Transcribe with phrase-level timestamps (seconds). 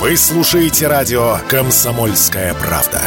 [0.00, 3.02] Вы слушаете радио «Комсомольская правда».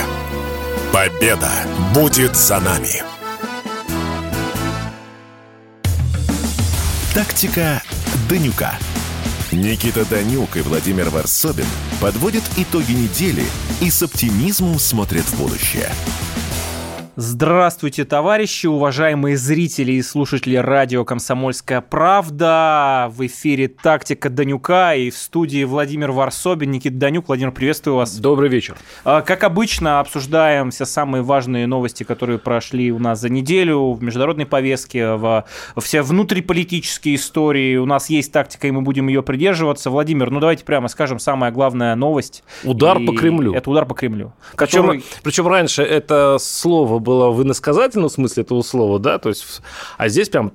[0.92, 1.50] Победа
[1.92, 3.02] будет за нами.
[7.16, 7.82] Тактика
[8.30, 8.78] Данюка.
[9.52, 11.66] Никита Данюк и Владимир Варсобин
[12.00, 13.44] подводят итоги недели
[13.82, 15.90] и с оптимизмом смотрят в будущее.
[17.16, 23.08] Здравствуйте, товарищи, уважаемые зрители и слушатели радио «Комсомольская правда».
[23.14, 26.72] В эфире «Тактика Данюка» и в студии Владимир Варсобин.
[26.72, 27.28] Никита Данюк.
[27.28, 28.18] Владимир, приветствую вас.
[28.18, 28.78] Добрый вечер.
[29.06, 34.02] А, как обычно, обсуждаем все самые важные новости, которые прошли у нас за неделю в
[34.02, 35.46] международной повестке, в
[35.78, 37.78] все внутриполитические истории.
[37.78, 39.92] У нас есть тактика, и мы будем ее придерживаться.
[39.92, 42.44] Владимир, ну давайте прямо скажем, самая главная новость.
[42.64, 43.54] Удар И по Кремлю.
[43.54, 44.34] Это удар по Кремлю.
[44.58, 49.62] Причем, который- причем раньше это слово было в иносказательном смысле этого слова, да, то есть,
[49.98, 50.52] а здесь прям,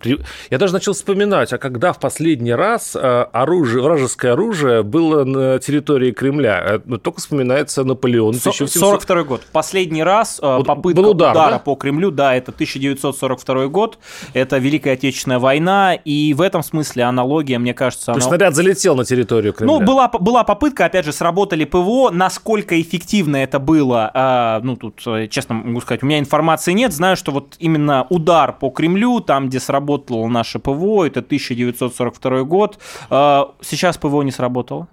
[0.50, 5.58] я даже начал вспоминать, а когда в последний раз э, оружие, вражеское оружие было на
[5.58, 8.34] территории Кремля, Э, ну, только вспоминается Наполеон.
[8.34, 9.42] Со- 1700 42 год.
[9.52, 11.58] Последний раз э, Вот попытка был удар, удара да?
[11.58, 13.98] по Кремлю, да, это 1942 год,
[14.34, 18.36] это Великая Отечественная война, и в этом смысле аналогия, мне кажется, То есть она...
[18.36, 19.78] снаряд залетел на территорию Кремля.
[19.78, 22.10] Ну, была, была попытка, опять же, сработали ПВО.
[22.10, 26.92] Насколько эффективно это было, ну, тут, честно могу сказать, у меня информации нет.
[26.92, 32.78] Знаю, что вот именно удар по Кремлю, там, где сработало наше ПВО, это 1942 год.
[33.10, 34.86] А, Сейчас ПВО не сработало.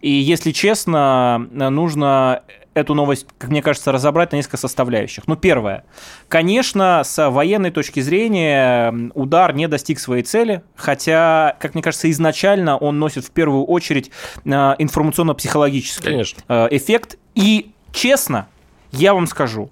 [0.00, 2.42] И, если честно, нужно
[2.74, 5.26] эту новость, как мне кажется, разобрать на несколько составляющих.
[5.26, 5.84] Ну, первое.
[6.28, 12.76] Конечно, с военной точки зрения удар не достиг своей цели, хотя, как мне кажется, изначально
[12.76, 14.10] он носит в первую очередь
[14.44, 16.42] э, информационно-психологический Конечно.
[16.48, 17.18] э, эффект.
[17.34, 18.46] И, честно,
[18.92, 19.70] я вам скажу,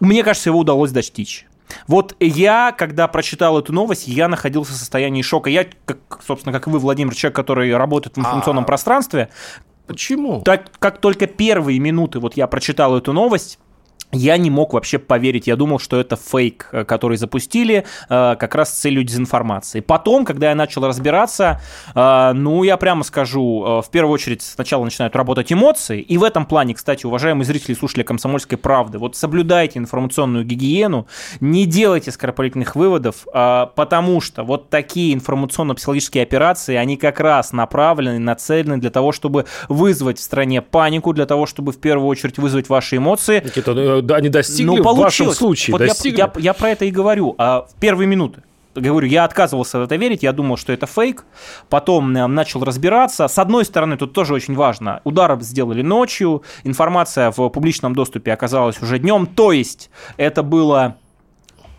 [0.00, 1.46] мне кажется, его удалось достичь.
[1.86, 5.50] Вот я, когда прочитал эту новость, я находился в состоянии шока.
[5.50, 8.66] Я, как, собственно, как и вы, Владимир, человек, который работает в информационном А.
[8.66, 9.28] пространстве,
[9.86, 10.40] Почему?
[10.42, 13.58] так как только первые минуты вот я прочитал эту новость,
[14.12, 15.46] я не мог вообще поверить.
[15.46, 19.80] Я думал, что это фейк, э, который запустили э, как раз с целью дезинформации.
[19.80, 21.60] Потом, когда я начал разбираться,
[21.94, 26.00] э, ну, я прямо скажу, в первую очередь сначала начинают работать эмоции.
[26.00, 31.06] И в этом плане, кстати, уважаемые зрители и слушатели «Комсомольской правды», вот соблюдайте информационную гигиену,
[31.40, 38.78] не делайте скоропалительных выводов, потому что вот такие информационно-психологические операции, они как раз направлены, нацелены
[38.78, 42.96] для того, чтобы вызвать в стране панику, для того, чтобы в первую очередь вызвать ваши
[42.96, 46.18] эмоции, Никита, ну, они достигли в вашем случае, Вот я- достигли.
[46.18, 47.34] Я, я про это и говорю.
[47.38, 48.42] А в первые минуты.
[48.76, 51.24] Говорю, я отказывался в это верить, я думал, что это фейк.
[51.68, 53.26] Потом э, начал разбираться.
[53.26, 55.00] С одной стороны, тут тоже очень важно.
[55.02, 59.26] Удар сделали ночью, информация в публичном доступе оказалась уже днем.
[59.26, 60.96] То есть это было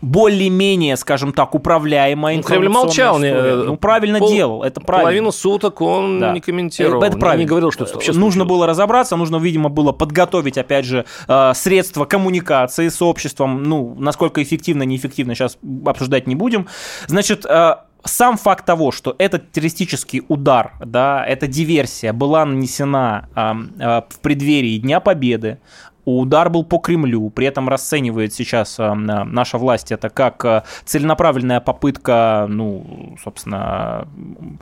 [0.02, 3.50] более-менее, скажем так, управляемая Ну, Кремль молчал, не, история.
[3.52, 5.04] э, Ну, правильно пол- делал, это правильно.
[5.06, 6.32] Половину суток он Да.
[6.32, 7.02] не комментировал.
[7.02, 7.42] Э, Это не- правильно.
[7.42, 11.52] Не говорил, что это вообще Нужно было разобраться, нужно, видимо, было подготовить, опять же, э,
[11.54, 13.62] средства коммуникации с обществом.
[13.62, 16.66] Ну, насколько эффективно, неэффективно, сейчас обсуждать не будем.
[17.06, 23.72] Значит, э, сам факт того, что этот террористический удар, да, эта диверсия была нанесена эм,
[23.78, 25.58] э, в преддверии Дня Победы,
[26.04, 30.62] Удар был по Кремлю, при этом расценивает сейчас э, на- наша власть это как э,
[30.84, 34.08] целенаправленная попытка, ну, собственно,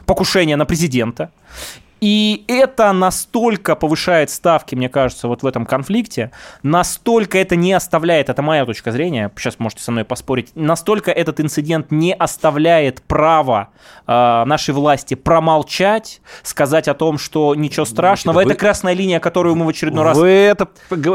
[0.07, 1.31] покушения на президента.
[2.01, 6.31] И это настолько повышает ставки, мне кажется, вот в этом конфликте,
[6.63, 11.41] настолько это не оставляет, это моя точка зрения, сейчас можете со мной поспорить, настолько этот
[11.41, 13.69] инцидент не оставляет права
[14.07, 18.37] э, нашей власти промолчать, сказать о том, что ничего страшного.
[18.37, 20.67] вы- Это красная линия, которую мы в очередной раз Вы это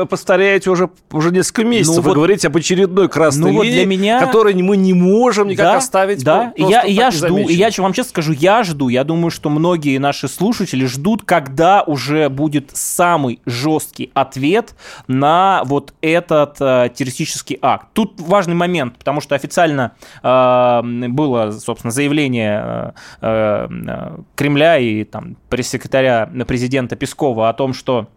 [0.06, 1.96] повторяете уже, уже несколько месяцев.
[1.96, 4.94] Ну Вы вот- говорите об очередной красной ну вот линии, для меня- которой мы не
[4.94, 8.90] можем никак да, оставить Да, я, я жду, и я вам честно скажу, я жду.
[8.90, 14.76] Я думаю, что многие наши слушатели ждут, когда уже будет самый жесткий ответ
[15.08, 17.88] на вот этот э, террористический акт.
[17.94, 25.38] Тут важный момент, потому что официально э, было, собственно, заявление э, э, Кремля и там
[25.50, 28.10] пресс-секретаря президента Пескова о том, что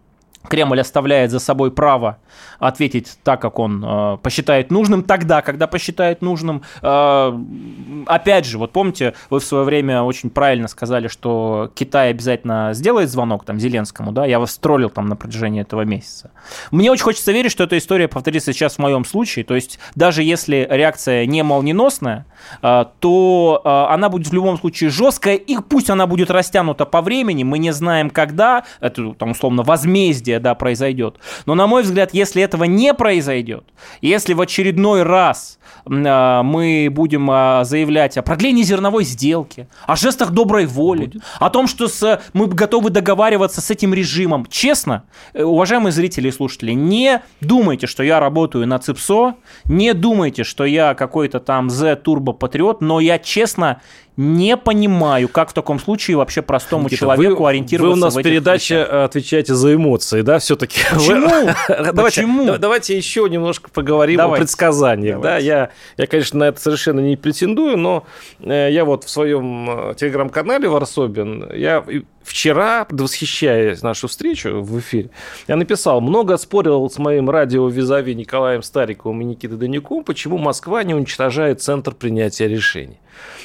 [0.47, 2.17] Кремль оставляет за собой право
[2.59, 6.63] ответить так, как он э, посчитает нужным, тогда, когда посчитает нужным.
[6.81, 7.37] Э,
[8.05, 13.09] опять же, вот помните, вы в свое время очень правильно сказали, что Китай обязательно сделает
[13.09, 16.31] звонок там Зеленскому, да, я вас троллил там на протяжении этого месяца.
[16.71, 20.23] Мне очень хочется верить, что эта история повторится сейчас в моем случае, то есть даже
[20.23, 22.25] если реакция не молниеносная,
[22.61, 27.01] э, то э, она будет в любом случае жесткая, и пусть она будет растянута по
[27.01, 31.15] времени, мы не знаем когда, это там условно возмездие возмездие, да, произойдет.
[31.45, 33.63] Но, на мой взгляд, если этого не произойдет,
[34.01, 40.31] если в очередной раз а, мы будем а, заявлять о продлении зерновой сделки, о жестах
[40.31, 41.23] доброй воли, Будет.
[41.39, 44.45] о том, что с, мы готовы договариваться с этим режимом.
[44.49, 45.03] Честно,
[45.33, 49.35] э, уважаемые зрители и слушатели, не думайте, что я работаю на ЦИПСО,
[49.65, 53.81] не думайте, что я какой-то там Z-турбо-патриот, но я честно
[54.19, 57.93] не понимаю, как в таком случае вообще простому Никита, человеку вы, ориентироваться.
[57.95, 58.93] Вы у нас в передаче вещах.
[58.93, 60.81] Э, отвечаете за эмоции, да, все-таки.
[60.91, 61.49] Почему?
[61.69, 62.57] давайте, Почему?
[62.57, 64.35] Давайте еще немножко поговорим давайте.
[64.35, 65.21] о предсказаниях.
[65.21, 68.05] Да, я, я, конечно, на это совершенно не претендую, но
[68.41, 71.85] э, я вот в своем э, телеграм-канале Варсобин, я
[72.21, 75.11] вчера, восхищаясь нашу встречу в эфире,
[75.47, 80.83] я написал, много спорил с моим радио визави Николаем Стариковым и Никитой Данюком, почему Москва
[80.83, 82.99] не уничтожает центр принятия решений.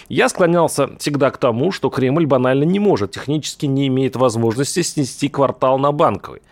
[0.09, 5.29] Я склонялся всегда к тому, что Кремль банально не может, технически не имеет возможности снести
[5.29, 6.43] квартал на Банковой.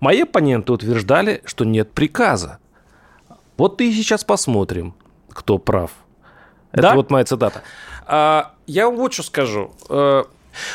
[0.00, 2.58] Мои оппоненты утверждали, что нет приказа.
[3.56, 4.94] Вот и сейчас посмотрим,
[5.30, 5.92] кто прав.
[6.72, 6.94] Это да?
[6.94, 7.62] вот моя цитата.
[8.06, 9.70] А, я вот что скажу.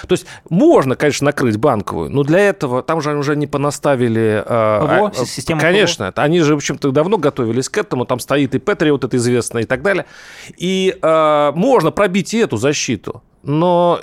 [0.03, 4.43] Э, то есть можно, конечно, накрыть банковую, но для этого там же уже не понаставили...
[4.45, 6.23] ПВО, а, система Конечно, ПВО.
[6.23, 9.63] они же, в общем-то, давно готовились к этому, там стоит и Петри, вот это известное
[9.63, 10.05] и так далее.
[10.57, 13.23] И а, можно пробить и эту защиту.
[13.43, 14.01] Но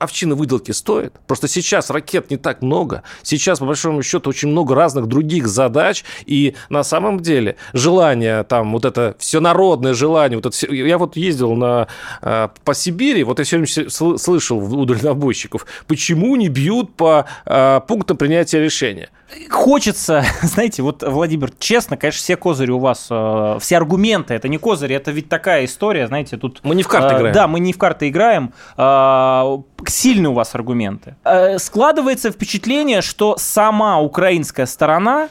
[0.00, 1.12] овчины выделки стоит.
[1.26, 3.02] Просто сейчас ракет не так много.
[3.22, 6.04] Сейчас, по большому счету, очень много разных других задач.
[6.26, 11.54] И на самом деле желание, там, вот это всенародное желание, вот это, я вот ездил
[11.54, 11.86] на,
[12.22, 18.16] э, по Сибири, вот я сегодня слышал у дальнобойщиков, почему не бьют по э, пунктам
[18.16, 19.10] принятия решения
[19.48, 24.58] хочется, знаете, вот, Владимир, честно, конечно, все козыри у вас, э, все аргументы, это не
[24.58, 26.60] козыри, это ведь такая история, знаете, тут...
[26.62, 27.34] Мы не в карты э, играем.
[27.34, 28.52] Да, мы не в карты играем.
[28.76, 31.16] Э, сильные у вас аргументы.
[31.24, 35.28] Э, складывается впечатление, что сама украинская сторона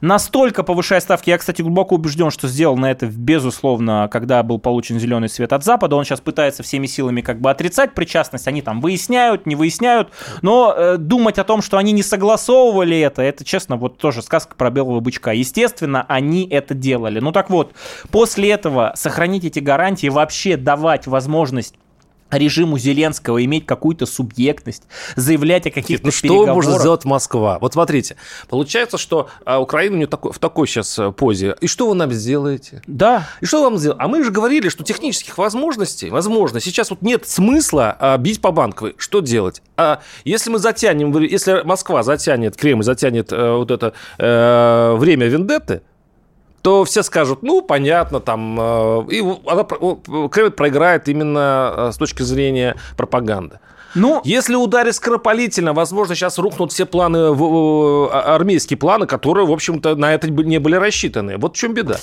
[0.00, 1.30] настолько повышая ставки.
[1.30, 5.96] Я, кстати, глубоко убежден, что сделано это, безусловно, когда был получен зеленый свет от Запада.
[5.96, 8.48] Он сейчас пытается всеми силами как бы отрицать причастность.
[8.48, 10.10] Они там выясняют, не выясняют.
[10.42, 14.54] Но э, думать о том, что они не согласовывали это, это, честно, вот тоже сказка
[14.54, 15.32] про белого бычка.
[15.32, 17.20] Естественно, они это делали.
[17.20, 17.72] Ну так вот,
[18.10, 21.74] после этого сохранить эти гарантии, вообще давать возможность
[22.38, 24.84] режиму Зеленского иметь какую-то субъектность,
[25.16, 27.58] заявлять о каких-то Ну что может сделать Москва?
[27.60, 28.16] Вот смотрите,
[28.48, 31.56] получается, что а, Украина не такой, в такой сейчас э, позе.
[31.60, 32.82] И что вы нам сделаете?
[32.86, 33.28] Да.
[33.40, 33.98] И что вам сделать?
[34.00, 38.50] А мы же говорили, что технических возможностей, возможно, сейчас вот нет смысла а, бить по
[38.50, 38.94] банковой.
[38.98, 39.62] Что делать?
[39.76, 45.82] А если мы затянем, если Москва затянет, Кремль затянет а, вот это а, время вендетты,
[46.64, 52.22] то все скажут, ну, понятно, там, э, и она, Кремль проиграет именно э, с точки
[52.22, 53.58] зрения пропаганды.
[53.94, 59.94] Ну, Если ударить скоропалительно, возможно, сейчас рухнут все планы, а, армейские планы, которые, в общем-то,
[59.96, 61.36] на это не были рассчитаны.
[61.36, 61.96] Вот в чем беда.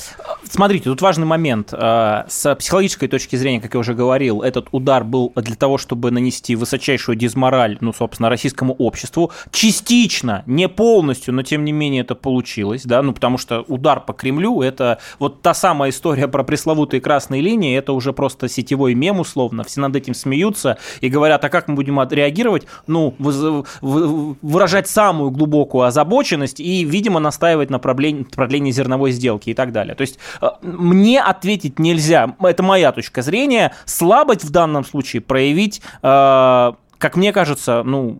[0.49, 1.69] Смотрите, тут важный момент.
[1.71, 6.11] Э, с психологической точки зрения, как я уже говорил, этот удар был для того, чтобы
[6.11, 9.31] нанести высочайшую дизмораль, ну, собственно, российскому обществу.
[9.51, 14.13] Частично, не полностью, но тем не менее это получилось, да, ну, потому что удар по
[14.13, 19.19] Кремлю, это вот та самая история про пресловутые красные линии, это уже просто сетевой мем,
[19.19, 25.31] условно, все над этим смеются и говорят, а как мы будем реагировать, ну, выражать самую
[25.31, 29.95] глубокую озабоченность и, видимо, настаивать на продлении зерновой сделки и так далее.
[29.95, 35.81] То есть э, мне ответить нельзя, это моя точка зрения, слабость в данном случае проявить
[36.03, 36.71] э,
[37.01, 38.15] как мне кажется, ну,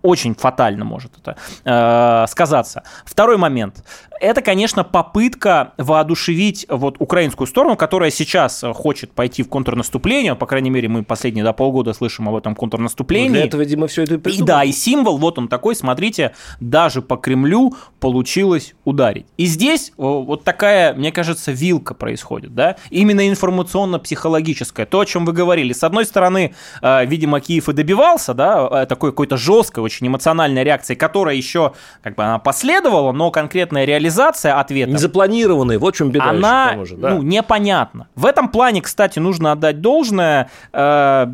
[0.00, 2.82] очень фатально может это э, сказаться.
[3.04, 3.84] Второй момент
[4.22, 10.70] это, конечно, попытка воодушевить вот украинскую сторону, которая сейчас хочет пойти в контрнаступление, по крайней
[10.70, 13.28] мере, мы последние да, полгода слышим об этом контрнаступлении.
[13.28, 16.34] Ну, для этого, видимо, все это и И да, и символ, вот он такой, смотрите,
[16.60, 19.26] даже по Кремлю получилось ударить.
[19.36, 25.32] И здесь вот такая, мне кажется, вилка происходит, да, именно информационно-психологическая, то, о чем вы
[25.32, 25.72] говорили.
[25.72, 30.62] С одной стороны, э, видимо, Киев и добивался, да, э, такой какой-то жесткой, очень эмоциональной
[30.62, 34.92] реакции, которая еще как бы она последовала, но конкретная реализация реализация ответа...
[34.92, 37.10] Незапланированный, вот в чем беда Она, еще, да.
[37.10, 38.08] ну, непонятна.
[38.14, 40.50] В этом плане, кстати, нужно отдать должное...
[40.72, 41.26] Э,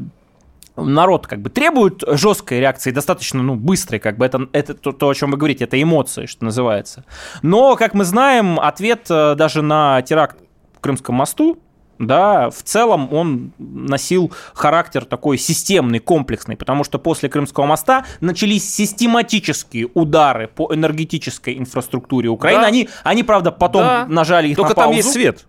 [0.76, 5.08] народ как бы требует жесткой реакции, достаточно ну, быстрой, как бы это, это то, то,
[5.08, 7.04] о чем вы говорите, это эмоции, что называется.
[7.42, 10.36] Но, как мы знаем, ответ э, даже на теракт
[10.76, 11.58] в Крымском мосту
[11.98, 18.72] да, в целом он носил характер такой системный, комплексный, потому что после Крымского моста начались
[18.72, 22.62] систематические удары по энергетической инфраструктуре Украины.
[22.62, 22.66] Да.
[22.68, 24.06] Они, они, правда, потом да.
[24.06, 24.88] нажали их Только на паузу.
[24.88, 25.46] там есть свет.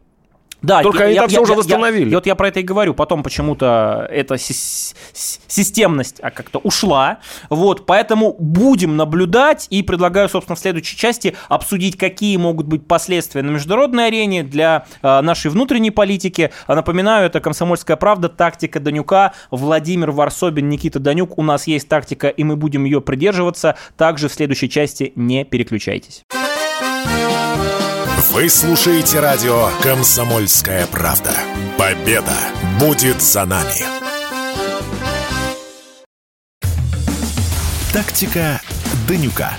[0.62, 2.10] Да, Только я, они я, там все я, уже я, восстановили.
[2.10, 2.94] Я, вот я про это и говорю.
[2.94, 7.20] Потом почему-то эта си- системность а, как-то ушла.
[7.50, 13.42] Вот, поэтому будем наблюдать и предлагаю, собственно, в следующей части обсудить, какие могут быть последствия
[13.42, 16.52] на международной арене для э, нашей внутренней политики.
[16.68, 21.38] А напоминаю, это «Комсомольская правда», тактика Данюка, Владимир Варсобин, Никита Данюк.
[21.38, 23.76] У нас есть тактика, и мы будем ее придерживаться.
[23.98, 26.24] Также в следующей части не переключайтесь.
[28.20, 31.32] Вы слушаете радио «Комсомольская правда».
[31.78, 32.36] Победа
[32.78, 33.86] будет за нами.
[37.94, 38.60] Тактика
[39.08, 39.54] Данюка.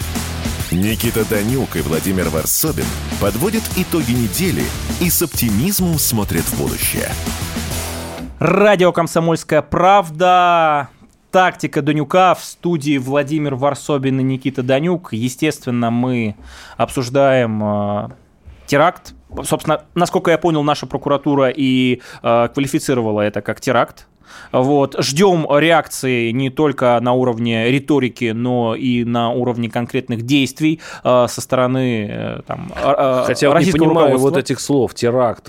[0.71, 2.85] Никита Данюк и Владимир Варсобин
[3.19, 4.65] подводят итоги недели
[5.01, 7.09] и с оптимизмом смотрят в будущее.
[8.41, 10.91] Радио «Комсомольская правда».
[11.31, 15.13] Тактика Данюка в студии Владимир Варсобин и Никита Данюк.
[15.13, 16.35] Естественно, мы
[16.77, 18.09] обсуждаем э,
[18.71, 19.15] теракт.
[19.43, 24.07] Собственно, насколько я понял, наша прокуратура и э, квалифицировала это как теракт.
[24.53, 24.97] Вот.
[24.99, 31.41] Ждем реакции не только на уровне риторики, но и на уровне конкретных действий э, со
[31.41, 35.45] стороны э, там, э, Хотя я не понимаю вот этих слов, теракт.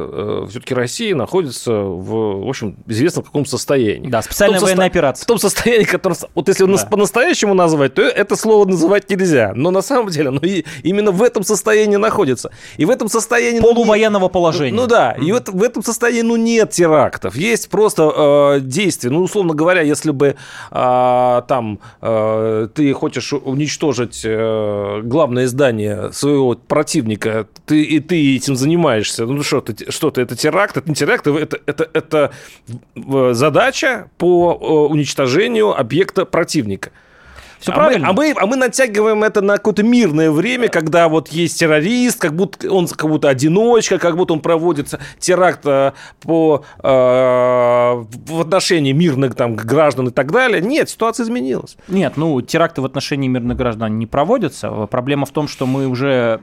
[0.50, 4.10] Все-таки Россия находится в, в общем, известном каком состоянии.
[4.10, 5.24] Да, специальная В военная состо- операция.
[5.24, 6.18] В том состоянии, которое...
[6.36, 6.72] Вот если Да.
[6.72, 9.54] нас по-настоящему назвать, то это слово называть нельзя.
[9.56, 12.52] Но на самом деле, ну, и именно в этом состоянии находится.
[12.78, 13.60] И в этом состоянии...
[13.60, 14.76] ну, Полувоенного положения.
[14.76, 17.36] Ну да, и вот в этом состоянии, ну, нет терактов.
[17.36, 18.12] Есть просто
[18.56, 19.10] э, действия.
[19.10, 20.36] Ну, условно говоря, если бы
[20.72, 28.56] э, там э, ты хочешь уничтожить э, главное здание своего противника, ты, и ты этим
[28.56, 32.32] занимаешься, ну что ты, что ты, это теракт, это не теракт, это, это, это
[32.96, 36.92] э, задача по э, уничтожению объекта противника.
[37.62, 38.12] Все а правильно.
[38.12, 42.20] Мы, а, мы, а мы натягиваем это на какое-то мирное время, когда вот есть террорист,
[42.20, 48.42] как будто он как будто одиночка, как будто он проводится теракт э, по, э, в
[48.42, 50.60] отношении мирных там, граждан и так далее.
[50.60, 51.78] Нет, ситуация изменилась.
[51.88, 54.88] Нет, ну, теракты в отношении мирных граждан не проводятся.
[54.88, 56.42] Проблема в том, что мы уже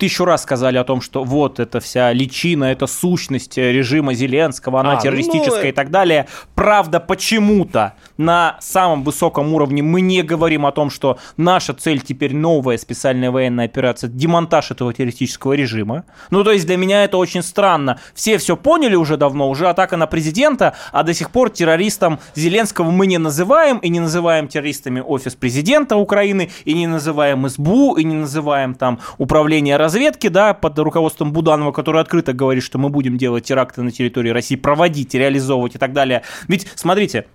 [0.00, 4.92] тысячу раз сказали о том, что вот это вся личина, это сущность режима Зеленского, она
[4.92, 6.26] А, ну, террористическая э- и так далее.
[6.54, 12.34] Правда, почему-то на самом высоком уровне мы не говорим о том, что наша цель теперь
[12.34, 16.04] новая специальная военная операция, демонтаж этого террористического режима.
[16.30, 17.98] Ну, то есть для меня это очень странно.
[18.14, 22.90] Все все поняли уже давно, уже атака на президента, а до сих пор террористом Зеленского
[22.90, 28.04] мы не называем, и не называем террористами офис президента Украины, и не называем СБУ, и
[28.04, 33.18] не называем там управление разведки, да, под руководством Буданова, который открыто говорит, что мы будем
[33.18, 36.22] делать теракты на территории России, проводить, реализовывать и так далее.
[36.46, 37.26] Ведь, смотрите,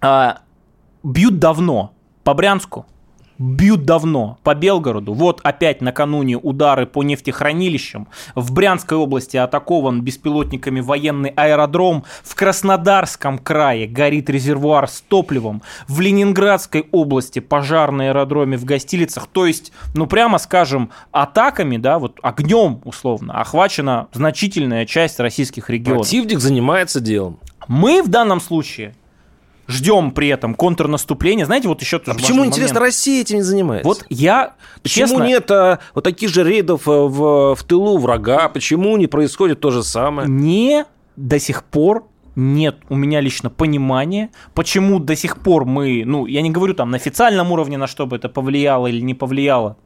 [0.00, 0.40] а,
[1.04, 1.92] бьют давно
[2.24, 2.86] по Брянску,
[3.42, 5.12] бьют давно по Белгороду.
[5.12, 8.08] Вот опять накануне удары по нефтехранилищам.
[8.34, 12.04] В Брянской области атакован беспилотниками военный аэродром.
[12.22, 15.62] В Краснодарском крае горит резервуар с топливом.
[15.88, 19.26] В Ленинградской области пожар на аэродроме в гостилицах.
[19.26, 26.02] То есть, ну прямо скажем, атаками, да, вот огнем условно, охвачена значительная часть российских регионов.
[26.02, 27.38] Противник занимается делом.
[27.68, 28.94] Мы в данном случае
[29.72, 31.46] ждем при этом контрнаступления.
[31.46, 32.94] Знаете, вот еще А почему, интересно, момент.
[32.94, 33.88] Россия этим не занимается?
[33.88, 38.48] Вот я, Почему честно, нет а, вот таких же рейдов а, в, в тылу врага?
[38.48, 40.28] Почему не происходит то же самое?
[40.28, 40.84] не
[41.16, 46.40] до сих пор нет у меня лично понимания, почему до сих пор мы, ну, я
[46.42, 49.76] не говорю там на официальном уровне, на что бы это повлияло или не повлияло,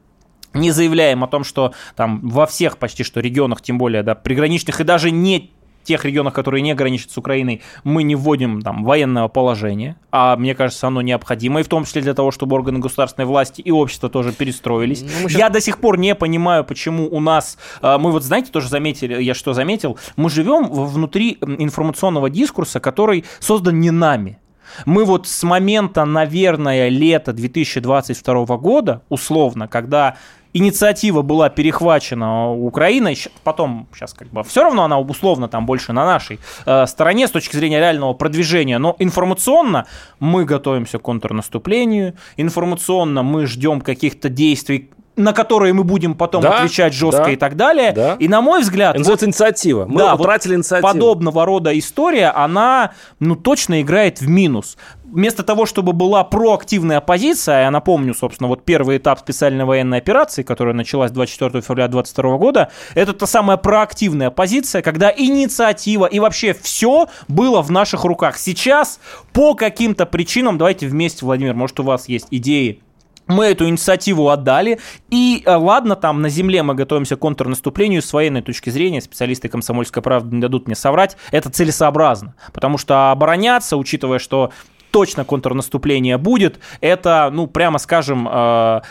[0.53, 4.79] не заявляем о том, что там во всех почти что регионах, тем более, да, приграничных
[4.79, 5.51] и даже не
[5.87, 10.53] тех регионах, которые не граничат с Украиной, мы не вводим там военного положения, а мне
[10.53, 14.09] кажется, оно необходимо, и в том числе для того, чтобы органы государственной власти и общество
[14.09, 15.03] тоже перестроились.
[15.23, 18.51] Ну, щас- Я до сих пор не понимаю, почему у нас, э, мы вот знаете,
[18.51, 24.37] тоже заметили, я что заметил, мы живем внутри информационного дискурса, который создан не нами.
[24.85, 30.17] Мы вот с момента, наверное, лета 2022 года, условно, когда
[30.53, 36.05] инициатива была перехвачена Украиной, потом сейчас как бы все равно она условно там больше на
[36.05, 39.85] нашей э, стороне с точки зрения реального продвижения, но информационно
[40.19, 46.59] мы готовимся к контрнаступлению, информационно мы ждем каких-то действий на которые мы будем потом Да,
[46.59, 47.91] отвечать жестко да, и так далее.
[47.91, 48.15] да.
[48.19, 49.85] И на мой взгляд, Это называется инициатива.
[49.85, 50.87] Мы да, вот утратили инициативу.
[50.87, 54.77] подобного рода история, она, ну, точно играет в минус.
[55.05, 60.43] Вместо того, чтобы была проактивная оппозиция, я напомню, собственно, вот первый этап специальной военной операции,
[60.43, 66.53] которая началась 24 февраля 2022 года, это та самая проактивная позиция, когда инициатива и вообще
[66.53, 68.37] все было в наших руках.
[68.37, 68.99] Сейчас
[69.33, 72.81] по каким-то причинам, давайте вместе, Владимир, может, у вас есть идеи,
[73.27, 74.79] мы эту инициативу отдали,
[75.09, 79.49] и э, ладно, там на земле мы готовимся к контрнаступлению, с военной точки зрения, специалисты
[79.49, 84.51] «Комсомольской правды» не дадут мне соврать, это целесообразно, потому что обороняться, учитывая, что
[84.91, 88.81] точно контрнаступление будет, это, ну, прямо скажем, э,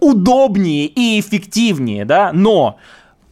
[0.00, 2.78] удобнее и эффективнее, да, но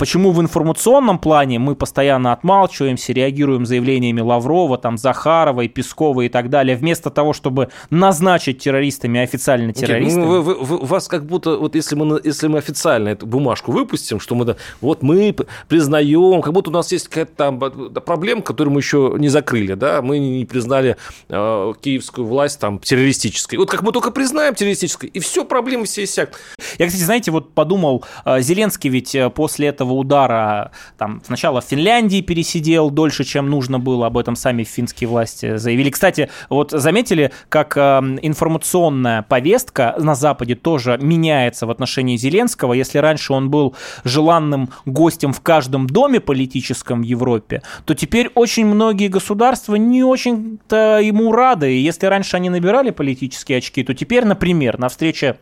[0.03, 6.29] Почему в информационном плане мы постоянно отмалчиваемся, реагируем заявлениями Лаврова, там, Захарова и Пескова и
[6.29, 10.25] так далее, вместо того, чтобы назначить террористами официально террористами?
[10.25, 14.19] Вы, вы, вы, вас как будто, вот если мы, если мы официально эту бумажку выпустим,
[14.19, 15.37] что мы, вот мы
[15.69, 20.03] признаем, как будто у нас есть какая-то там проблема, которую мы еще не закрыли, да,
[20.03, 20.97] мы не признали
[21.29, 23.57] э, киевскую власть там террористической.
[23.57, 26.41] Вот как мы только признаем террористической, и все, проблемы все иссякнут.
[26.81, 31.61] Я, кстати, знаете, вот подумал, э, Зеленский ведь э, после этого этого удара там сначала
[31.61, 35.91] в Финляндии пересидел дольше, чем нужно было, об этом сами финские власти заявили.
[35.91, 37.81] Кстати, вот заметили, как э,
[38.23, 42.75] информационная повестка на Западе тоже меняется в отношении Зеленского.
[42.75, 48.67] Если раньше он был желанным гостем в каждом доме политическом в Европе, то теперь очень
[48.67, 51.73] многие государства не очень-то ему рады.
[51.73, 55.37] И если раньше они набирали политические очки, то теперь, например, на встрече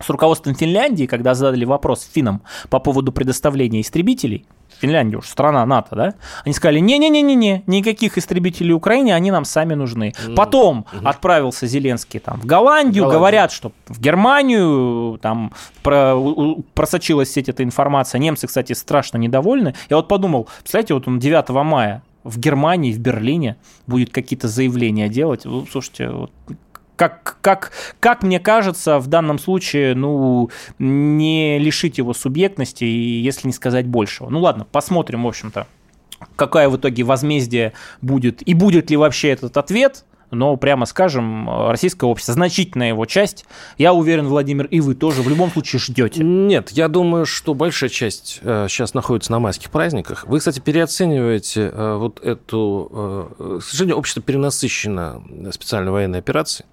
[0.00, 4.46] с руководством Финляндии, когда задали вопрос финнам по поводу предоставления истребителей,
[4.80, 6.14] Финляндия уж страна НАТО, да,
[6.44, 10.14] они сказали, не-не-не-не-не, никаких истребителей Украине, они нам сами нужны.
[10.14, 10.34] Mm-hmm.
[10.34, 11.08] Потом mm-hmm.
[11.08, 13.10] отправился Зеленский там в Голландию, Голландию.
[13.10, 15.52] говорят, что в Германию там
[15.82, 16.16] про,
[16.74, 19.74] просочилась сеть эта информация, немцы, кстати, страшно недовольны.
[19.90, 25.08] Я вот подумал, представляете, вот он 9 мая в Германии, в Берлине будет какие-то заявления
[25.08, 25.42] делать.
[25.70, 26.30] Слушайте, вот
[27.00, 33.54] как, как, как мне кажется, в данном случае, ну, не лишить его субъектности, если не
[33.54, 34.28] сказать большего.
[34.28, 35.66] Ну ладно, посмотрим, в общем-то,
[36.36, 42.04] какая в итоге возмездие будет, и будет ли вообще этот ответ, но, прямо скажем, российское
[42.04, 43.46] общество, значительная его часть,
[43.78, 46.22] я уверен, Владимир, и вы тоже в любом случае ждете.
[46.22, 50.26] Нет, я думаю, что большая часть э, сейчас находится на майских праздниках.
[50.26, 53.32] Вы, кстати, переоцениваете э, вот эту...
[53.38, 56.66] Э, к сожалению, общество перенасыщено специальной военной операцией.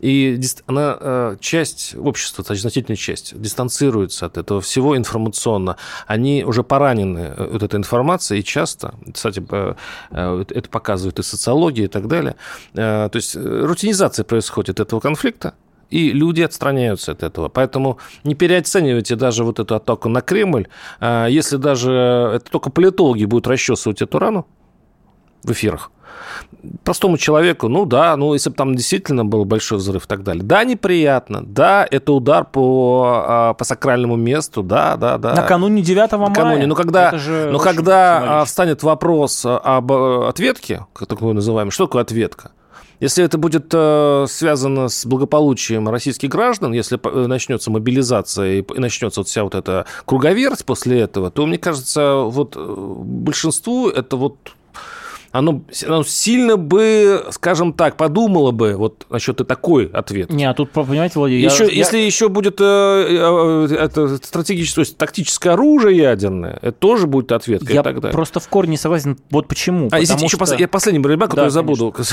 [0.00, 5.76] И она, э, часть общества, значительная часть, дистанцируется от этого всего информационно.
[6.06, 9.74] Они уже поранены э, вот этой информацией, и часто, кстати, э,
[10.48, 12.36] это показывает и социология и так далее.
[12.74, 15.54] То есть рутинизация происходит этого конфликта,
[15.90, 17.48] и люди отстраняются от этого.
[17.48, 20.66] Поэтому не переоценивайте даже вот эту атаку на Кремль.
[21.00, 21.92] Если даже
[22.36, 24.46] это только политологи будут расчесывать эту рану
[25.42, 25.90] в эфирах,
[26.84, 30.42] простому человеку, ну да, ну если бы там действительно был большой взрыв и так далее.
[30.42, 35.34] Да, неприятно, да, это удар по, а, по сакральному месту, да, да, да.
[35.34, 36.28] Накануне 9 мая.
[36.28, 37.12] Накануне, но когда,
[37.50, 42.52] но когда а, встанет вопрос об э, ответке, как такое называем, что такое ответка?
[42.98, 49.20] Если это будет э, связано с благополучием российских граждан, если э, начнется мобилизация и начнется
[49.20, 54.36] вот вся вот эта круговерть после этого, то, мне кажется, вот большинству это вот
[55.38, 60.30] оно, оно сильно бы, скажем так, подумало бы вот насчет такой ответ.
[60.30, 61.50] Не, а тут, понимаете, Владимир...
[61.50, 66.72] Еще, я, если еще будет э, э, это стратегическое, то есть тактическое оружие ядерное, это
[66.72, 68.12] тоже будет ответка я и так далее.
[68.12, 69.18] просто в корне не согласен.
[69.30, 69.88] Вот почему.
[69.92, 70.14] А что...
[70.24, 70.54] еще пос...
[70.58, 71.94] я последний ремарк, который да, забуду.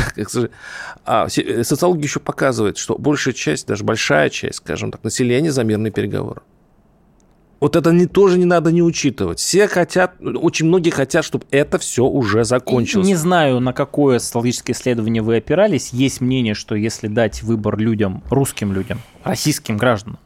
[1.06, 5.92] А, социология еще показывает, что большая часть, даже большая часть, скажем так, населения за мирные
[5.92, 6.42] переговоры.
[7.64, 9.40] Вот это не, тоже не надо не учитывать.
[9.40, 13.08] Все хотят, очень многие хотят, чтобы это все уже закончилось.
[13.08, 15.94] Не знаю, на какое социологическое исследование вы опирались.
[15.94, 20.20] Есть мнение, что если дать выбор людям, русским людям, российским гражданам,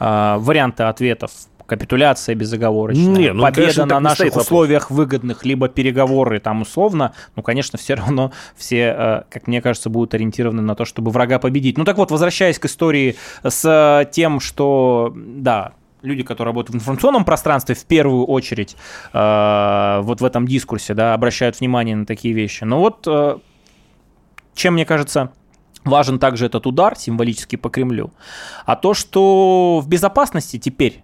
[0.00, 1.30] а, варианты ответов
[1.66, 4.98] капитуляция безоговорочная, не, ну, победа конечно, на наших условиях вопрос.
[4.98, 10.14] выгодных, либо переговоры там условно, ну, конечно, все равно все, э, как мне кажется, будут
[10.14, 11.78] ориентированы на то, чтобы врага победить.
[11.78, 17.24] Ну так вот, возвращаясь к истории с тем, что, да, люди, которые работают в информационном
[17.24, 18.76] пространстве, в первую очередь
[19.12, 22.64] э, вот в этом дискурсе, да, обращают внимание на такие вещи.
[22.64, 23.38] Но вот э,
[24.54, 25.32] чем, мне кажется,
[25.84, 28.12] важен также этот удар символический по Кремлю,
[28.66, 31.02] а то, что в безопасности теперь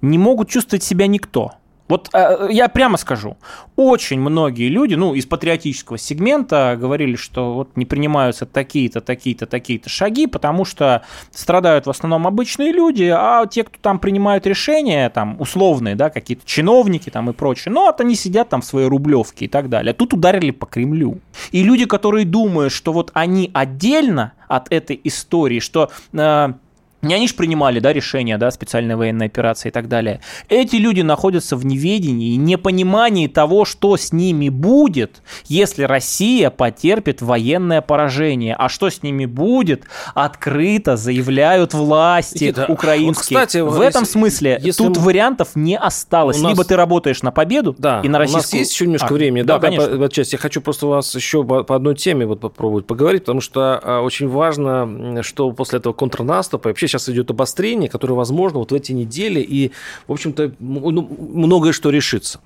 [0.00, 1.52] не могут чувствовать себя никто–
[1.88, 3.36] вот э, я прямо скажу,
[3.76, 9.88] очень многие люди, ну, из патриотического сегмента говорили, что вот не принимаются такие-то, такие-то, такие-то
[9.88, 15.40] шаги, потому что страдают в основном обычные люди, а те, кто там принимают решения, там,
[15.40, 19.46] условные, да, какие-то чиновники там и прочее, ну, вот они сидят там в своей рублевке
[19.46, 19.94] и так далее.
[19.94, 21.18] Тут ударили по Кремлю.
[21.52, 25.90] И люди, которые думают, что вот они отдельно от этой истории, что...
[26.12, 26.52] Э,
[27.02, 30.20] не они же принимали, да, решения, да, специальной военной операции и так далее.
[30.48, 37.22] Эти люди находятся в неведении и непонимании того, что с ними будет, если Россия потерпит
[37.22, 38.56] военное поражение.
[38.58, 39.84] А что с ними будет,
[40.14, 43.38] открыто заявляют власти Никита, украинские.
[43.38, 45.04] Вот, кстати, в этом если, смысле если тут мы...
[45.04, 46.40] вариантов не осталось.
[46.40, 46.50] Нас...
[46.50, 48.40] Либо ты работаешь на победу да, и на российскую...
[48.40, 49.42] У нас есть еще немножко а, времени.
[49.42, 49.86] Да, да конечно.
[49.88, 50.32] По, по, часть.
[50.32, 53.80] Я хочу просто у вас еще по, по одной теме вот попробовать поговорить, потому что
[53.82, 58.74] а, очень важно, что после этого контрнаступа вообще сейчас идет обострение, которое возможно вот в
[58.74, 59.72] эти недели, и,
[60.06, 62.40] в общем-то, ну, многое что решится.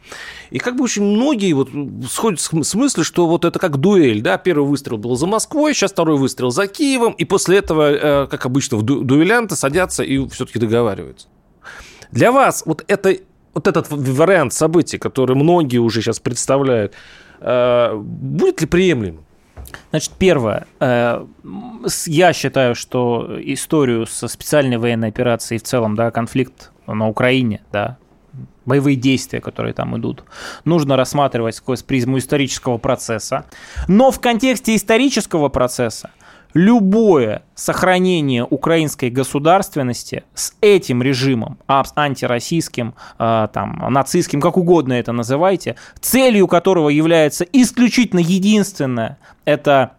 [0.51, 1.71] И как бы очень многие вот
[2.11, 5.93] сходят с мысли, что вот это как дуэль, да, первый выстрел был за Москвой, сейчас
[5.93, 10.59] второй выстрел за Киевом, и после этого, э, как обычно, в дуэлянты садятся и все-таки
[10.59, 11.29] договариваются.
[12.11, 13.17] Для вас вот это
[13.55, 16.95] вот этот вариант событий, который многие уже сейчас представляют,
[17.41, 19.25] э, будет ли приемлемым?
[19.91, 20.67] Значит, первое.
[20.81, 21.25] Э,
[22.07, 27.99] я считаю, что историю со специальной военной операцией в целом, да, конфликт на Украине, да,
[28.65, 30.25] боевые действия, которые там идут,
[30.65, 33.45] нужно рассматривать сквозь призму исторического процесса.
[33.89, 36.11] Но в контексте исторического процесса
[36.55, 45.77] любое сохранение украинской государственности с этим режимом, антироссийским, а, там, нацистским, как угодно это называйте,
[46.01, 49.93] целью которого является исключительно единственное, это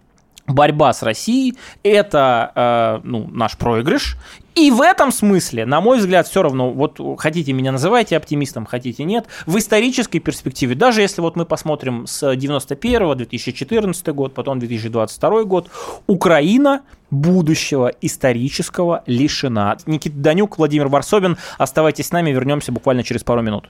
[0.48, 4.18] борьба с Россией, это э, ну, наш проигрыш.
[4.56, 9.04] И в этом смысле, на мой взгляд, все равно, вот хотите меня называйте оптимистом, хотите
[9.04, 15.44] нет, в исторической перспективе, даже если вот мы посмотрим с 91 2014 год, потом 2022
[15.46, 15.70] год,
[16.06, 19.78] Украина будущего исторического лишена.
[19.86, 23.70] Никита Данюк, Владимир Варсобин, оставайтесь с нами, вернемся буквально через пару минут.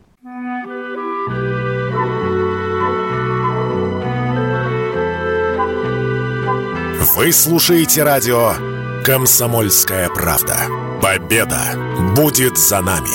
[7.06, 8.54] Вы слушаете радио
[9.04, 10.56] «Комсомольская правда».
[11.02, 11.76] Победа
[12.16, 13.10] будет за нами.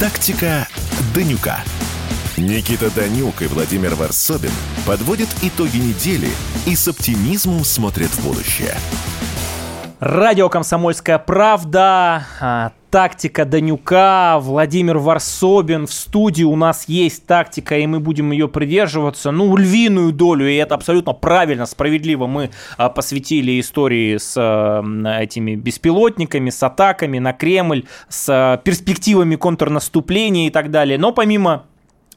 [0.00, 0.66] Тактика
[1.14, 1.62] Данюка.
[2.36, 4.50] Никита Данюк и Владимир Варсобин
[4.84, 6.30] подводят итоги недели
[6.66, 8.76] и с оптимизмом смотрят в будущее.
[10.00, 15.86] Радио «Комсомольская правда», а, тактика Данюка, Владимир Варсобин.
[15.86, 19.30] В студии у нас есть тактика, и мы будем ее придерживаться.
[19.30, 24.82] Ну, львиную долю, и это абсолютно правильно, справедливо мы а, посвятили истории с а,
[25.20, 30.98] этими беспилотниками, с атаками на Кремль, с перспективами контрнаступления и так далее.
[30.98, 31.66] Но помимо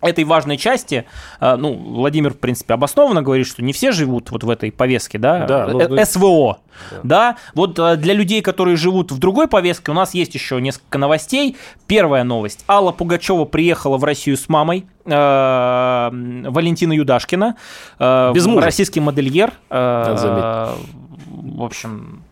[0.02, 1.06] этой важной части,
[1.40, 5.18] э, ну, Владимир, в принципе, обоснованно говорит, что не все живут вот в этой повестке,
[5.18, 6.60] да, да ну, э, СВО,
[6.92, 7.00] да.
[7.04, 10.98] да, вот э, для людей, которые живут в другой повестке, у нас есть еще несколько
[10.98, 11.58] новостей.
[11.88, 12.64] Первая новость.
[12.68, 17.56] Алла Пугачева приехала в Россию с мамой, Валентина Юдашкина,
[17.98, 18.66] Без мужа.
[18.66, 20.76] российский модельер, в
[21.60, 22.24] общем,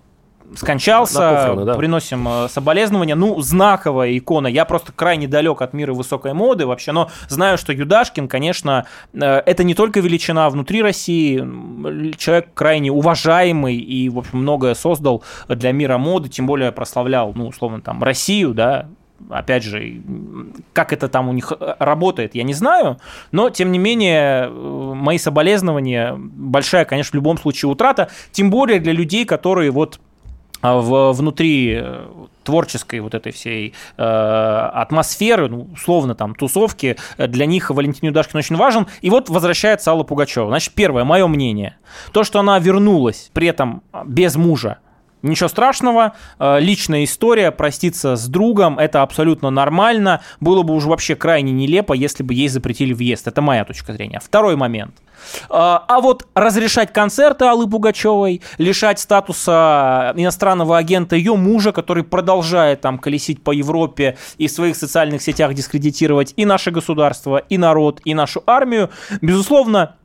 [0.55, 1.75] скончался, похороны, да.
[1.75, 3.15] приносим э, соболезнования.
[3.15, 4.47] Ну, знаковая икона.
[4.47, 9.19] Я просто крайне далек от мира высокой моды вообще, но знаю, что Юдашкин, конечно, э,
[9.19, 11.37] это не только величина внутри России,
[12.17, 17.47] человек крайне уважаемый и, в общем, многое создал для мира моды, тем более прославлял, ну,
[17.47, 18.87] условно, там, Россию, да,
[19.29, 20.01] опять же,
[20.73, 22.99] как это там у них э, работает, я не знаю,
[23.31, 28.93] но, тем не менее, мои соболезнования, большая, конечно, в любом случае утрата, тем более для
[28.93, 29.99] людей, которые вот
[30.73, 32.07] в, внутри э,
[32.43, 38.39] творческой вот этой всей э, атмосферы, ну, условно там тусовки, э, для них Валентин Юдашкин
[38.39, 38.87] очень важен.
[39.01, 40.47] И вот возвращается Алла Пугачева.
[40.47, 41.77] Значит, первое, мое мнение.
[42.11, 44.79] То, что она вернулась, при этом без мужа,
[45.25, 50.21] Ничего страшного, э, личная история, проститься с другом, это абсолютно нормально.
[50.39, 53.27] Было бы уже вообще крайне нелепо, если бы ей запретили въезд.
[53.27, 54.21] Это моя точка зрения.
[54.23, 54.93] Второй момент.
[55.49, 62.81] А, а вот разрешать концерты Аллы Пугачевой, лишать статуса иностранного агента ее мужа, который продолжает
[62.81, 68.01] там колесить по Европе и в своих социальных сетях дискредитировать и наше государство, и народ,
[68.05, 68.89] и нашу армию,
[69.21, 69.95] безусловно,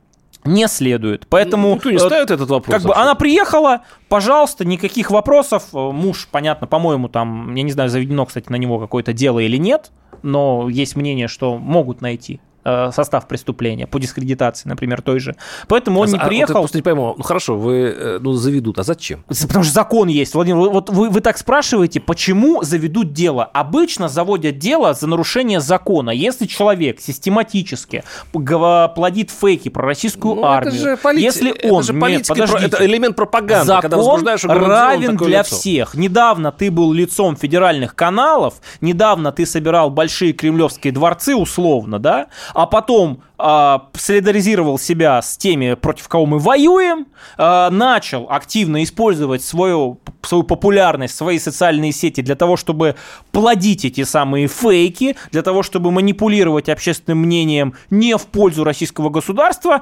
[0.43, 1.27] не следует.
[1.29, 1.75] Поэтому...
[1.75, 2.75] Никто не ставит этот вопрос.
[2.75, 5.65] Как бы она приехала, пожалуйста, никаких вопросов.
[5.73, 9.91] Муж, понятно, по-моему, там, я не знаю, заведено, кстати, на него какое-то дело или нет,
[10.23, 12.41] но есть мнение, что могут найти.
[12.63, 15.35] Э, состав преступления по дискредитации, например, той же.
[15.67, 16.61] Поэтому он а, не а, приехал.
[16.61, 19.23] Вот, не пойму, ну хорошо, вы э, ну, заведут, а зачем?
[19.27, 20.35] Потому что закон есть.
[20.35, 23.45] Владимир, вот вы, вы так спрашиваете, почему заведут дело?
[23.45, 26.11] Обычно заводят дело за нарушение закона.
[26.11, 31.23] Если человек систематически плодит фейки про российскую ну, армию, это же полит...
[31.23, 31.79] если он...
[31.79, 33.65] Это же политика, нет, подождите, это элемент пропаганды.
[33.65, 35.55] Закон когда равен для лицо.
[35.55, 35.95] всех.
[35.95, 42.65] Недавно ты был лицом федеральных каналов, недавно ты собирал большие кремлевские дворцы, условно, да, а
[42.65, 49.99] потом э, солидаризировал себя с теми, против кого мы воюем, э, начал активно использовать свою,
[50.21, 52.95] свою популярность, свои социальные сети для того, чтобы
[53.31, 59.81] плодить эти самые фейки, для того, чтобы манипулировать общественным мнением не в пользу российского государства,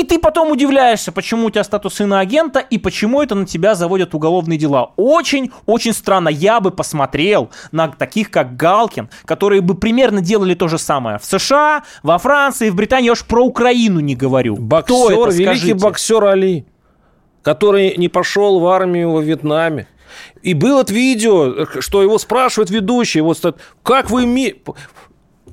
[0.00, 4.14] и ты потом удивляешься, почему у тебя статус иноагента и почему это на тебя заводят
[4.14, 4.92] уголовные дела.
[4.96, 6.28] Очень-очень странно.
[6.28, 11.18] Я бы посмотрел на таких, как Галкин, которые бы примерно делали то же самое.
[11.18, 13.06] В США, во Франции, в Британии.
[13.06, 14.56] Я уж про Украину не говорю.
[14.56, 16.66] Боксер, Кто это, великий боксер Али,
[17.42, 19.86] который не пошел в армию во Вьетнаме.
[20.42, 24.26] И было видео, что его спрашивает ведущий, вот как вы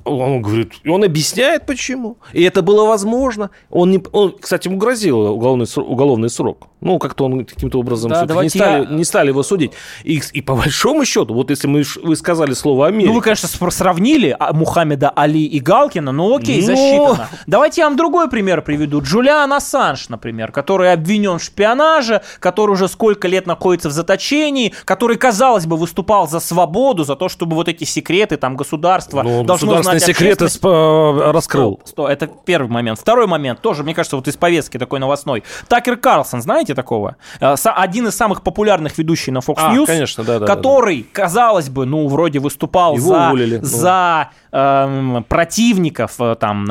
[0.04, 2.18] он говорит, и он объясняет, почему.
[2.32, 3.50] И это было возможно.
[3.70, 6.68] Он, не, он кстати, ему грозил уголовный, уголовный срок.
[6.80, 8.90] Ну, как-то он каким-то образом да, не, стали, я...
[8.90, 9.72] не стали его судить.
[10.02, 13.08] И, и по большому счету, вот если мы, вы сказали слово Америка...
[13.08, 16.66] Ну, вы, конечно, сравнили а, Мухаммеда Али и Галкина, ну окей, Но...
[16.66, 17.28] засчитано.
[17.46, 19.00] Давайте я вам другой пример приведу.
[19.00, 25.16] Джулиан Ассанж, например, который обвинен в шпионаже, который уже сколько лет находится в заточении, который,
[25.16, 29.82] казалось бы, выступал за свободу, за то, чтобы вот эти секреты там государства ну, должно
[30.00, 31.74] секреты э, раскрыл.
[31.84, 32.98] Стоп, стоп, это первый момент.
[32.98, 35.44] Второй момент, тоже, мне кажется, вот из повестки такой новостной.
[35.68, 37.16] Такер Карлсон, знаете, такого?
[37.40, 41.02] Э, один из самых популярных ведущих на Fox а, News, конечно, да, да, который, да,
[41.02, 41.22] да.
[41.22, 43.64] казалось бы, ну, вроде выступал Его за, уволили, ну.
[43.64, 46.66] за э, противников там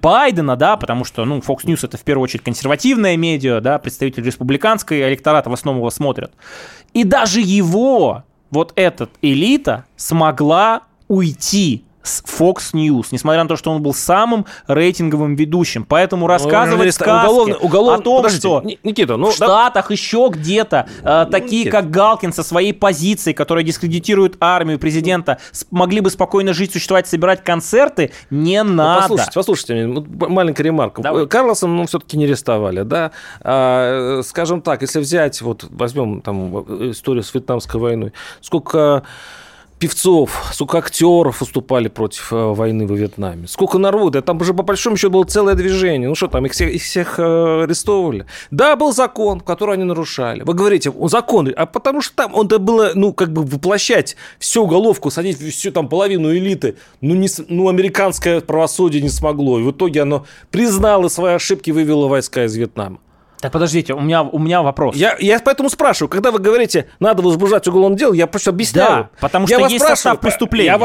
[0.00, 4.24] Байдена, да, потому что, ну, Fox News это в первую очередь консервативная медиа, да, представители
[4.24, 6.32] республиканской электората в основном его смотрят.
[6.94, 13.70] И даже его, вот этот элита, смогла уйти с Fox News, несмотря на то, что
[13.70, 15.84] он был самым рейтинговым ведущим.
[15.84, 19.92] Поэтому ну, рассказывать сказки уголовно, уголовно, о том, подождите, что Никита, ну, в Штатах да...
[19.92, 21.76] еще где-то э, ну, такие, Никита.
[21.76, 25.38] как Галкин со своей позицией, которая дискредитирует армию президента,
[25.70, 29.02] могли бы спокойно жить, существовать, собирать концерты, не ну, надо.
[29.02, 29.86] Послушайте, послушайте,
[30.28, 31.02] маленькая ремарка.
[31.02, 31.26] Давай.
[31.26, 33.10] Карлоса, ну, все-таки не арестовали, да?
[33.40, 36.58] А, скажем так, если взять, вот возьмем там
[36.90, 39.04] историю с Вьетнамской войной, сколько
[39.78, 44.96] певцов, сколько актеров выступали против э, войны во Вьетнаме, сколько народа, там уже по большому
[44.96, 48.26] счету было целое движение, ну что там, их всех, их всех э, арестовывали.
[48.50, 50.42] Да, был закон, который они нарушали.
[50.42, 55.10] Вы говорите, закон, а потому что там он-то было, ну, как бы воплощать всю уголовку,
[55.10, 60.02] садить всю там половину элиты, ну, не, ну, американское правосудие не смогло, и в итоге
[60.02, 62.98] оно признало свои ошибки, вывело войска из Вьетнама.
[63.40, 64.96] Так подождите, у меня, у меня вопрос.
[64.96, 68.88] Я, я поэтому спрашиваю, когда вы говорите, надо возбуждать уголовное дело, я просто объясняю.
[68.88, 70.76] Да, потому что я есть состав преступления.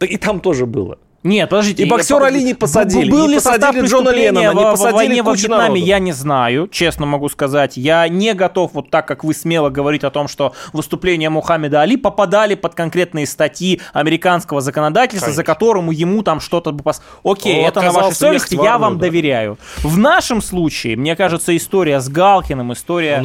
[0.00, 0.98] Я, и там тоже было.
[1.26, 1.82] Нет, подождите.
[1.82, 3.10] И боксера Али не посадили.
[3.10, 5.84] Был ли посадили Джона Леннона, не посадили во войне во Вьетнаме, народу.
[5.84, 7.76] я не знаю, честно могу сказать.
[7.76, 11.96] Я не готов вот так, как вы смело говорить о том, что выступления Мухаммеда Али
[11.96, 15.36] попадали под конкретные статьи американского законодательства, Конечно.
[15.36, 17.02] за которому ему там что-то бы пос...
[17.24, 19.06] Окей, это на вашей совести, я вам да.
[19.06, 19.58] доверяю.
[19.82, 23.20] В нашем случае, мне кажется, история с Галкиным, история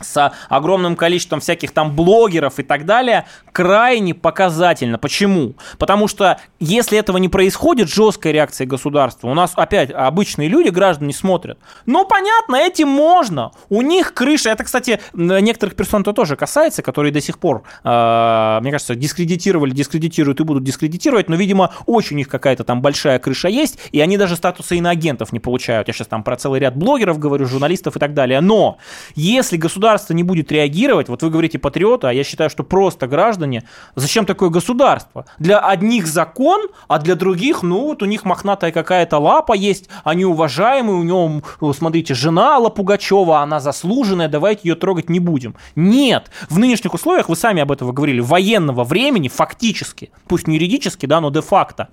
[0.00, 4.98] с огромным количеством всяких там блогеров и так далее, крайне показательна.
[4.98, 5.54] Почему?
[5.78, 9.28] Потому что если этого не происходит жесткая реакция государства.
[9.28, 11.58] У нас опять обычные люди, граждане смотрят.
[11.86, 13.52] Ну, понятно, этим можно.
[13.68, 14.50] У них крыша.
[14.50, 19.70] Это, кстати, некоторых персон то тоже касается, которые до сих пор, э, мне кажется, дискредитировали,
[19.70, 21.28] дискредитируют и будут дискредитировать.
[21.28, 25.32] Но, видимо, очень у них какая-то там большая крыша есть, и они даже статуса иноагентов
[25.32, 25.88] не получают.
[25.88, 28.40] Я сейчас там про целый ряд блогеров говорю, журналистов и так далее.
[28.40, 28.78] Но
[29.14, 33.64] если государство не будет реагировать, вот вы говорите патриоты, а я считаю, что просто граждане,
[33.94, 35.26] зачем такое государство?
[35.38, 39.88] Для одних закон, а для других других, ну вот у них мохнатая какая-то лапа есть,
[40.02, 45.54] они уважаемые, у него, смотрите, жена Алла Пугачева, она заслуженная, давайте ее трогать не будем.
[45.76, 51.06] Нет, в нынешних условиях, вы сами об этом говорили, военного времени фактически, пусть не юридически,
[51.06, 51.88] да, но де-факто,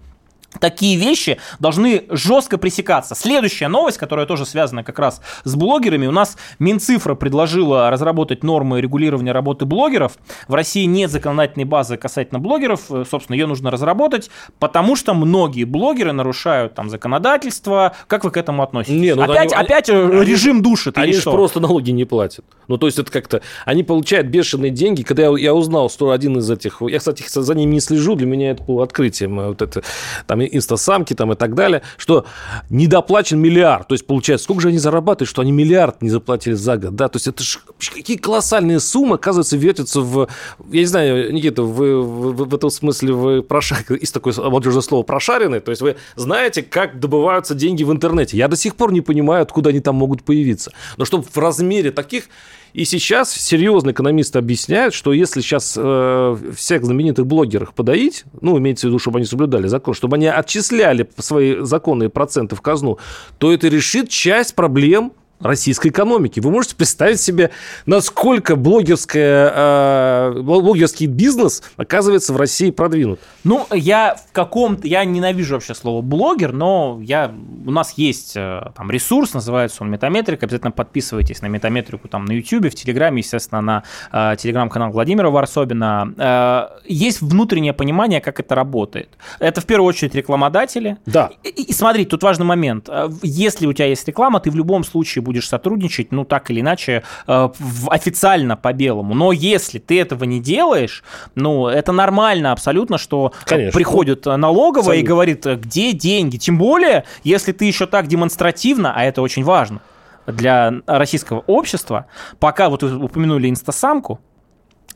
[0.59, 3.15] такие вещи должны жестко пресекаться.
[3.15, 6.07] Следующая новость, которая тоже связана как раз с блогерами.
[6.07, 10.13] У нас Минцифра предложила разработать нормы регулирования работы блогеров.
[10.47, 12.89] В России нет законодательной базы касательно блогеров.
[12.89, 14.29] Э, собственно, ее нужно разработать,
[14.59, 17.95] потому что многие блогеры нарушают там законодательство.
[18.07, 18.99] Как вы к этому относитесь?
[18.99, 22.45] Не, ну, опять, они, опять они, э, режим душит Они же просто налоги не платят.
[22.67, 23.41] Ну, то есть это как-то...
[23.65, 25.03] Они получают бешеные деньги.
[25.03, 26.81] Когда я, я узнал, что один из этих...
[26.81, 28.15] Я, кстати, за ними не слежу.
[28.15, 29.37] Для меня это было открытием.
[29.37, 29.83] Вот это,
[30.25, 32.25] там инстасамки там и так далее, что
[32.69, 33.87] недоплачен миллиард.
[33.87, 37.07] То есть, получается, сколько же они зарабатывают, что они миллиард не заплатили за год, да?
[37.07, 37.59] То есть, это ж
[37.93, 40.27] какие колоссальные суммы, оказывается, вертятся в...
[40.71, 43.77] Я не знаю, Никита, вы в, в, этом смысле вы проша...
[43.89, 48.37] есть такое молодежное слово прошаренный, то есть вы знаете, как добываются деньги в интернете.
[48.37, 50.71] Я до сих пор не понимаю, откуда они там могут появиться.
[50.97, 52.25] Но чтобы в размере таких
[52.73, 58.87] и сейчас серьезные экономисты объясняют, что если сейчас э, всех знаменитых блогеров подоить, ну, имеется
[58.87, 62.99] в виду, чтобы они соблюдали закон, чтобы они отчисляли свои законные проценты в казну,
[63.37, 66.39] то это решит часть проблем российской экономики.
[66.39, 67.51] Вы можете представить себе,
[67.85, 73.19] насколько блогерская, э, блогерский бизнес оказывается в России продвинут?
[73.43, 74.87] Ну, я в каком-то...
[74.87, 77.33] Я ненавижу вообще слово блогер, но я,
[77.65, 80.43] у нас есть э, там ресурс, называется он Метаметрик.
[80.43, 86.13] Обязательно подписывайтесь на Метаметрику там на YouTube, в Телеграме, естественно, на э, телеграм-канал Владимира Варсобина.
[86.17, 89.09] Э, есть внутреннее понимание, как это работает.
[89.39, 90.97] Это в первую очередь рекламодатели.
[91.05, 91.31] Да.
[91.43, 92.89] И, и смотри, тут важный момент.
[92.89, 96.61] Э, если у тебя есть реклама, ты в любом случае будешь сотрудничать, ну, так или
[96.61, 97.49] иначе, э,
[97.89, 99.13] официально по белому.
[99.13, 101.03] Но если ты этого не делаешь,
[101.35, 103.77] ну, это нормально абсолютно, что Конечно.
[103.77, 105.03] приходит налоговая абсолютно.
[105.03, 106.37] и говорит, где деньги.
[106.37, 109.81] Тем более, если ты еще так демонстративно, а это очень важно
[110.25, 112.05] для российского общества,
[112.39, 114.19] пока вот вы упомянули инстасамку,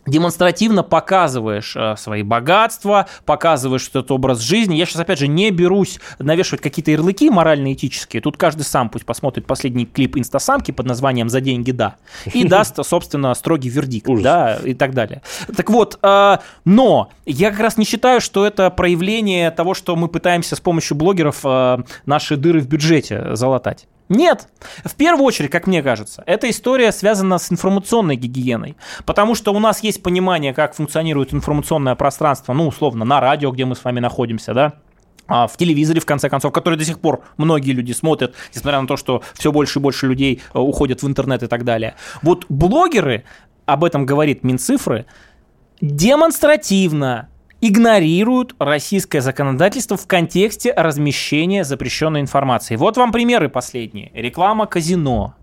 [0.06, 4.76] демонстративно показываешь э, свои богатства, показываешь этот образ жизни.
[4.76, 8.22] Я сейчас, опять же, не берусь навешивать какие-то ярлыки морально-этические.
[8.22, 11.96] Тут каждый сам пусть посмотрит последний клип инстасамки под названием «За деньги, да»
[12.34, 14.24] и даст, собственно, строгий вердикт, Ужас.
[14.24, 15.22] да, и так далее.
[15.56, 20.08] Так вот, э, но я как раз не считаю, что это проявление того, что мы
[20.08, 23.88] пытаемся с помощью блогеров э, наши дыры в бюджете залатать.
[24.12, 24.50] Нет.
[24.84, 28.76] В первую очередь, как мне кажется, эта история связана с информационной гигиеной.
[29.06, 33.64] Потому что у нас есть понимание, как функционирует информационное пространство, ну, условно, на радио, где
[33.64, 34.74] мы с вами находимся, да,
[35.28, 38.88] а, в телевизоре, в конце концов, который до сих пор многие люди смотрят, несмотря на
[38.88, 41.96] то, что все больше и больше людей э, уходят в интернет и так далее.
[42.22, 43.24] Вот блогеры,
[43.66, 45.06] об этом говорит Минцифры,
[45.80, 47.30] демонстративно
[47.62, 52.76] игнорируют российское законодательство в контексте размещения запрещенной информации.
[52.76, 54.12] Вот вам примеры последние.
[54.14, 55.36] Реклама казино,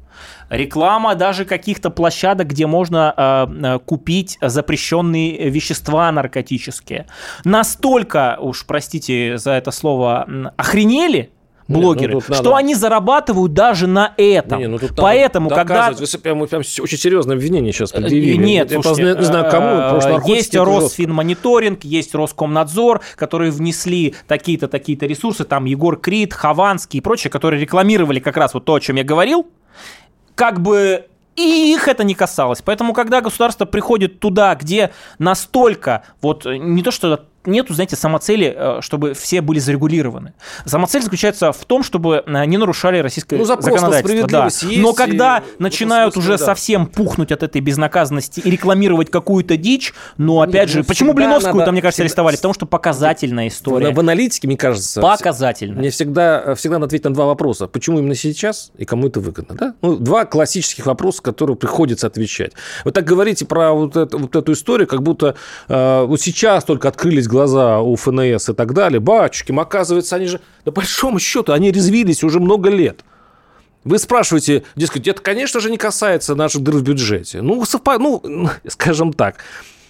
[0.50, 7.06] реклама даже каких-то площадок, где можно э, купить запрещенные вещества наркотические.
[7.44, 11.30] Настолько, уж простите за это слово, охренели,
[11.68, 12.56] блогеры, Нет, ну, что надо...
[12.56, 14.58] они зарабатывают даже на этом.
[14.58, 15.92] Не, ну, Поэтому, когда...
[15.92, 18.36] Вы прям, прям очень серьезное обвинение сейчас э, предъявили.
[18.36, 24.68] Нет, я слушайте, не, не знаю кому, что Есть Росфинмониторинг, есть Роскомнадзор, которые внесли такие-то,
[24.68, 28.80] такие-то ресурсы, там Егор Крид, Хованский и прочие, которые рекламировали как раз вот то, о
[28.80, 29.46] чем я говорил,
[30.34, 31.06] как бы
[31.38, 32.62] и их это не касалось.
[32.62, 38.78] Поэтому, когда государство приходит туда, где настолько, вот не то что нету, знаете, самоцели, э,
[38.80, 40.34] чтобы все были зарегулированы.
[40.64, 44.28] Самоцель заключается в том, чтобы э, не нарушали российское ну, законодательство.
[44.28, 44.44] Да.
[44.44, 46.44] Есть, Но когда начинают уже да.
[46.44, 51.54] совсем пухнуть от этой безнаказанности и рекламировать какую-то дичь, ну, опять Нет, же, почему Блиновскую
[51.54, 51.66] надо...
[51.66, 52.36] там, мне кажется, арестовали?
[52.36, 53.90] Потому что показательная история.
[53.90, 55.00] В, в аналитике, мне кажется...
[55.00, 55.78] Показательная.
[55.78, 57.66] Мне всегда, всегда надо ответить на два вопроса.
[57.66, 59.54] Почему именно сейчас и кому это выгодно?
[59.56, 59.74] Да?
[59.82, 62.52] Ну, два классических вопроса, которые приходится отвечать.
[62.84, 65.36] Вы так говорите про вот, это, вот эту историю, как будто
[65.68, 70.40] э, вот сейчас только открылись глаза у ФНС и так далее, батюшки, оказывается, они же,
[70.64, 73.04] по большому счету, они резвились уже много лет.
[73.84, 77.42] Вы спрашиваете, дескать, это, конечно же, не касается наших дыр в бюджете.
[77.42, 77.98] Ну, совпа...
[77.98, 78.22] ну
[78.66, 79.36] скажем так,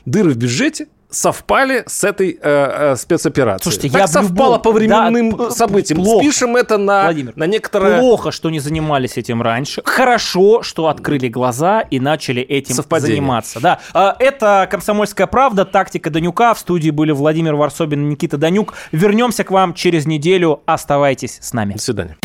[0.05, 3.63] дыры в бюджете совпали с этой э, э, спецоперацией.
[3.63, 4.63] Слушайте, так я совпало любом...
[4.63, 6.03] по временным да, событиям.
[6.03, 6.25] Плохо.
[6.25, 7.99] Спишем это на, Владимир, на некоторое...
[7.99, 9.83] Плохо, что не занимались этим раньше.
[9.85, 13.17] Хорошо, что открыли глаза и начали этим Совпадение.
[13.17, 13.61] заниматься.
[13.61, 13.81] Да.
[13.95, 16.55] А, это «Комсомольская правда», «Тактика Данюка».
[16.55, 18.75] В студии были Владимир Варсобин и Никита Данюк.
[18.93, 20.63] Вернемся к вам через неделю.
[20.67, 21.75] Оставайтесь с нами.
[21.75, 22.17] До свидания.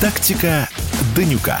[0.00, 0.68] «Тактика
[1.16, 1.60] Данюка».